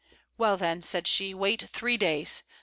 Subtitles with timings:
[0.35, 2.41] 'Well, then,' said she, 'wait three days.